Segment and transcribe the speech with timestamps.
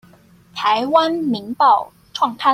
[0.55, 2.41] 臺灣民報創刊